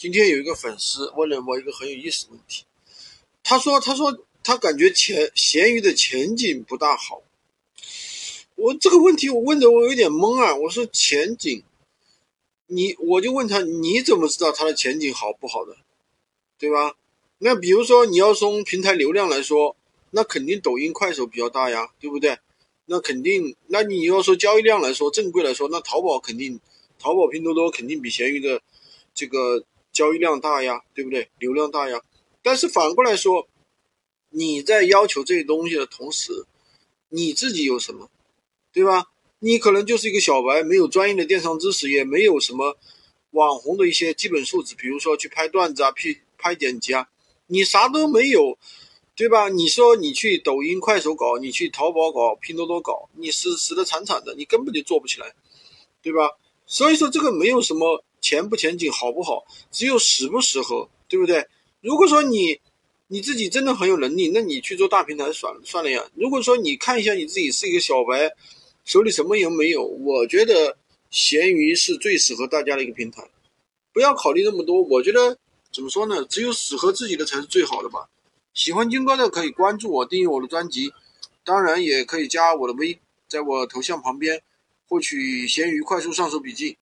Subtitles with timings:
[0.00, 2.64] 今天有一个粉丝问了我一个很有意思的问题，
[3.42, 7.22] 他说：“他说他感觉前闲鱼的前景不大好。”
[8.56, 10.56] 我这个问题我问的我有点懵啊！
[10.56, 11.62] 我说前景，
[12.68, 15.76] 你我就问他你怎么知道它的前景好不好的，
[16.58, 16.96] 对吧？
[17.36, 19.76] 那比如说你要从平台流量来说，
[20.12, 22.38] 那肯定抖音、快手比较大呀，对不对？
[22.86, 26.58] 那肯定，那你要说交易量来说，正规来说，那淘宝肯定，
[26.98, 28.62] 淘宝、拼多多肯定比闲鱼的
[29.12, 29.62] 这个。
[30.00, 31.28] 交易量大呀，对不对？
[31.38, 32.00] 流量大呀，
[32.42, 33.46] 但是反过来说，
[34.30, 36.46] 你在要求这些东西的同时，
[37.10, 38.08] 你自己有什么，
[38.72, 39.08] 对吧？
[39.40, 42.78] 你可能就是一个小白，没有专业的电商知识，也没有什么
[43.32, 47.06] 网红的一些基本素质，比如说去拍段子啊、拍拍剪辑啊，
[47.48, 48.56] 你啥都没有，
[49.14, 49.50] 对吧？
[49.50, 55.34] 你说你去抖音、快手搞，你去淘宝搞、拼多多搞，你死死的惨惨的，你根本就做不起来，
[56.00, 56.38] 对吧？
[56.64, 58.02] 所以说这个没有什么。
[58.30, 61.48] 前不前景好不好，只有适不适合，对不对？
[61.80, 62.60] 如果说你
[63.08, 66.08] 你自己真的很有能力，那你去做大平台算了算了呀。
[66.14, 68.30] 如果说你看一下你自己是一个小白，
[68.84, 70.76] 手里什么也没有，我觉得
[71.10, 73.28] 闲鱼是最适合大家的一个平台。
[73.92, 75.36] 不要考虑那么多，我觉得
[75.72, 76.24] 怎么说呢？
[76.26, 78.08] 只有适合自己的才是最好的吧。
[78.54, 80.92] 喜欢军哥的可以关注我，订阅我的专辑，
[81.44, 84.40] 当然也可以加我的微，在我头像旁边
[84.88, 86.76] 获取闲鱼快速上手笔记。